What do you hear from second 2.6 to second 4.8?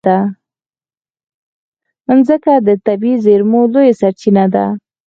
د طبعي زېرمو لویه سرچینه ده.